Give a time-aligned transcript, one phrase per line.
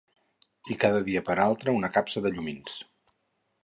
[0.75, 2.85] ...i cada dia per altre una capsa de llumins